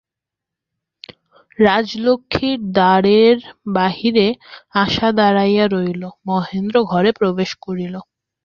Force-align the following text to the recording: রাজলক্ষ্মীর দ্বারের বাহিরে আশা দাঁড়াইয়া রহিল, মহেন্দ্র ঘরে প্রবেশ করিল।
রাজলক্ষ্মীর 1.59 2.59
দ্বারের 2.75 3.37
বাহিরে 3.75 4.27
আশা 4.83 5.07
দাঁড়াইয়া 5.17 5.65
রহিল, 5.67 6.03
মহেন্দ্র 6.27 6.75
ঘরে 6.91 7.09
প্রবেশ 7.19 7.51
করিল। 7.65 7.95